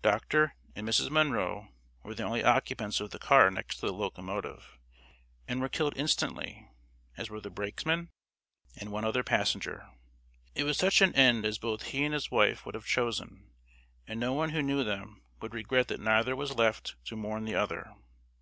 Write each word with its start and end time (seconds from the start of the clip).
Dr. 0.00 0.54
and 0.74 0.88
Mrs. 0.88 1.10
Munro 1.10 1.72
were 2.02 2.14
the 2.14 2.22
only 2.22 2.42
occupants 2.42 3.00
of 3.02 3.10
the 3.10 3.18
car 3.18 3.50
next 3.50 3.82
the 3.82 3.92
locomotive, 3.92 4.78
and 5.46 5.60
were 5.60 5.68
killed 5.68 5.92
instantly, 5.94 6.70
as 7.18 7.28
were 7.28 7.42
the 7.42 7.50
brakesman 7.50 8.08
and 8.80 8.90
one 8.90 9.04
other 9.04 9.22
passenger. 9.22 9.90
It 10.54 10.64
was 10.64 10.78
such 10.78 11.02
an 11.02 11.14
end 11.14 11.44
as 11.44 11.58
both 11.58 11.82
he 11.82 12.02
and 12.06 12.14
his 12.14 12.30
wife 12.30 12.64
would 12.64 12.74
have 12.76 12.86
chosen; 12.86 13.50
and 14.06 14.18
no 14.18 14.32
one 14.32 14.48
who 14.52 14.62
knew 14.62 14.84
them 14.84 15.20
would 15.42 15.52
regret 15.52 15.88
that 15.88 16.00
neither 16.00 16.34
was 16.34 16.54
left 16.56 16.96
to 17.04 17.14
mourn 17.14 17.44
the 17.44 17.56
other. 17.56 17.90